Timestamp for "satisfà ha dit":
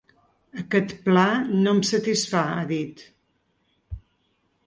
1.91-3.03